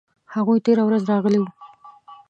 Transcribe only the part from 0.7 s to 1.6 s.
ورځ راغلي وو